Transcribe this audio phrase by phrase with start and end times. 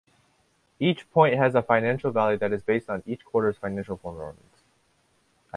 [0.79, 4.63] Each point has a financial value that is based on each quarter's financial performance.